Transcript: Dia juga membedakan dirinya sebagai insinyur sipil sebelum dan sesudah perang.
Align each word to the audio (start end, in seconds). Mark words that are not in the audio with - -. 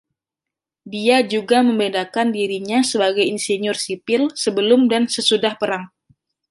Dia 0.93 1.17
juga 1.33 1.57
membedakan 1.67 2.27
dirinya 2.37 2.79
sebagai 2.91 3.21
insinyur 3.33 3.75
sipil 3.85 4.21
sebelum 4.43 4.81
dan 4.91 5.03
sesudah 5.15 5.53
perang. 5.61 5.85